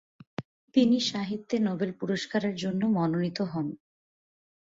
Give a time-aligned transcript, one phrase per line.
[0.75, 3.67] তিনি সাহিত্যে নোবেল পুরস্কারের জন্য মনোনীত হন।